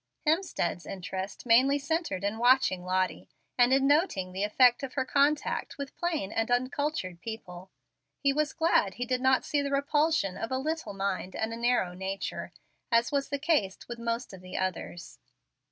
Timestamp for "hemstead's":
0.25-0.87